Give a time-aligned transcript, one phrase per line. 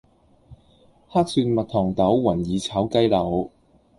[1.09, 3.51] 黑蒜蜜糖豆雲耳炒雞柳